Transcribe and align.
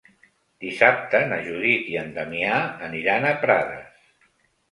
Dissabte 0.63 1.19
na 1.33 1.37
Judit 1.49 1.91
i 1.91 1.99
en 2.03 2.09
Damià 2.15 2.55
aniran 2.87 3.27
a 3.27 3.35
Prades. 3.45 4.03